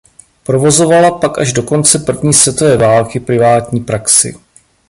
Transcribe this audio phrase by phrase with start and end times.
[0.43, 4.35] Provozovala pak až do konce první světové války privátní praxi.